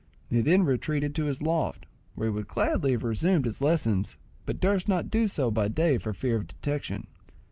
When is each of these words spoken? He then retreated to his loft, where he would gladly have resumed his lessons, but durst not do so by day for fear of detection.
He 0.31 0.41
then 0.41 0.63
retreated 0.63 1.13
to 1.13 1.25
his 1.25 1.43
loft, 1.43 1.85
where 2.15 2.27
he 2.29 2.33
would 2.33 2.47
gladly 2.47 2.93
have 2.93 3.03
resumed 3.03 3.45
his 3.45 3.61
lessons, 3.61 4.17
but 4.47 4.59
durst 4.59 4.87
not 4.89 5.11
do 5.11 5.27
so 5.27 5.51
by 5.51 5.67
day 5.67 5.99
for 5.99 6.11
fear 6.11 6.37
of 6.37 6.47
detection. 6.47 7.05